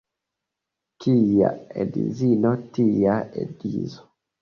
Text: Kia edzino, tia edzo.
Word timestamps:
Kia 1.03 1.53
edzino, 1.85 2.57
tia 2.73 3.23
edzo. 3.47 4.07